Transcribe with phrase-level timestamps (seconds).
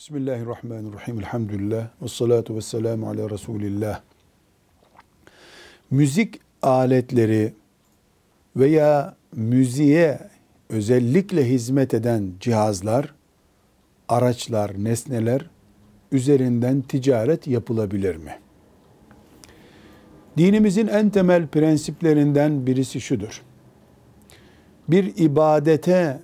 [0.00, 1.18] Bismillahirrahmanirrahim.
[1.18, 1.88] Elhamdülillah.
[2.02, 4.00] Ve salatu ve selamu ala Resulillah.
[5.90, 7.54] Müzik aletleri
[8.56, 10.18] veya müziğe
[10.68, 13.14] özellikle hizmet eden cihazlar,
[14.08, 15.50] araçlar, nesneler
[16.12, 18.38] üzerinden ticaret yapılabilir mi?
[20.36, 23.42] Dinimizin en temel prensiplerinden birisi şudur.
[24.88, 26.20] Bir ibadete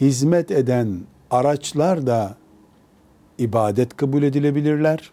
[0.00, 1.00] hizmet eden
[1.30, 2.39] araçlar da
[3.40, 5.12] ibadet kabul edilebilirler.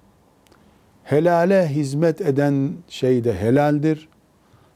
[1.04, 4.09] Helale hizmet eden şey de helaldir.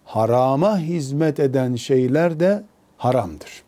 [0.05, 2.63] Harama hizmet eden şeyler de
[2.97, 3.63] haramdır.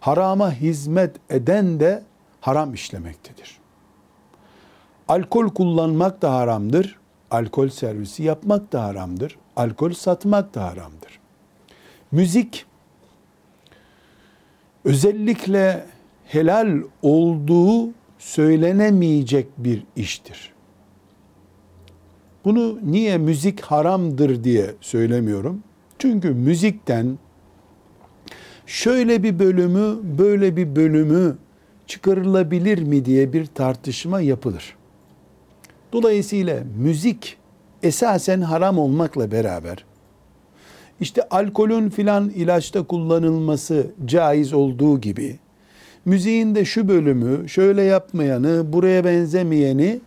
[0.00, 2.02] Harama hizmet eden de
[2.40, 3.58] haram işlemektedir.
[5.08, 6.98] Alkol kullanmak da haramdır.
[7.30, 9.38] Alkol servisi yapmak da haramdır.
[9.56, 11.20] Alkol satmak da haramdır.
[12.12, 12.66] Müzik
[14.84, 15.86] özellikle
[16.24, 20.52] helal olduğu söylenemeyecek bir iştir.
[22.44, 25.62] Bunu niye müzik haramdır diye söylemiyorum.
[25.98, 27.18] Çünkü müzikten
[28.66, 31.36] şöyle bir bölümü, böyle bir bölümü
[31.86, 34.76] çıkarılabilir mi diye bir tartışma yapılır.
[35.92, 37.36] Dolayısıyla müzik
[37.82, 39.84] esasen haram olmakla beraber
[41.00, 45.38] işte alkolün filan ilaçta kullanılması caiz olduğu gibi
[46.06, 50.00] müziğin de şu bölümü, şöyle yapmayanı, buraya benzemeyeni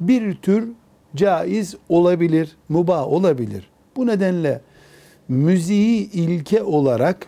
[0.00, 0.68] bir tür
[1.16, 3.70] caiz olabilir, mubah olabilir.
[3.96, 4.60] Bu nedenle
[5.28, 7.26] müziği ilke olarak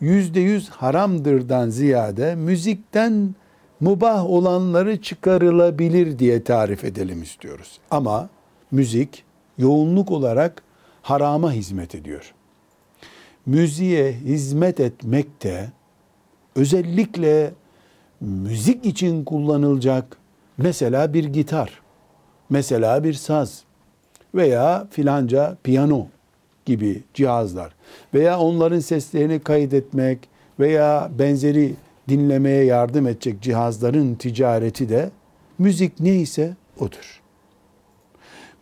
[0.00, 3.34] yüzde yüz haramdırdan ziyade müzikten
[3.80, 7.78] mubah olanları çıkarılabilir diye tarif edelim istiyoruz.
[7.90, 8.28] Ama
[8.70, 9.24] müzik
[9.58, 10.62] yoğunluk olarak
[11.02, 12.34] harama hizmet ediyor.
[13.46, 15.68] Müziğe hizmet etmek de
[16.56, 17.52] özellikle
[18.20, 20.16] müzik için kullanılacak
[20.58, 21.80] mesela bir gitar,
[22.50, 23.62] mesela bir saz
[24.34, 26.06] veya filanca piyano
[26.64, 27.74] gibi cihazlar
[28.14, 30.18] veya onların seslerini kaydetmek
[30.60, 31.74] veya benzeri
[32.08, 35.10] dinlemeye yardım edecek cihazların ticareti de
[35.58, 37.20] müzik neyse odur.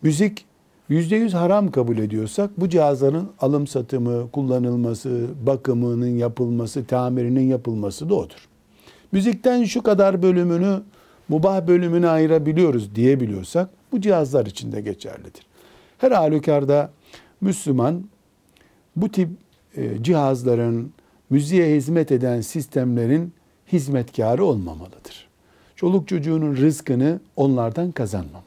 [0.01, 0.46] Müzik
[0.89, 8.15] yüzde yüz haram kabul ediyorsak bu cihazların alım satımı, kullanılması, bakımının yapılması, tamirinin yapılması da
[8.15, 8.47] odur.
[9.11, 10.81] Müzikten şu kadar bölümünü
[11.29, 15.45] mubah bölümüne ayırabiliyoruz diyebiliyorsak bu cihazlar için de geçerlidir.
[15.97, 16.89] Her halükarda
[17.41, 18.03] Müslüman
[18.95, 19.29] bu tip
[19.75, 20.93] e, cihazların,
[21.29, 23.33] müziğe hizmet eden sistemlerin
[23.71, 25.27] hizmetkarı olmamalıdır.
[25.75, 28.46] Çoluk çocuğunun rızkını onlardan kazanmamalıdır.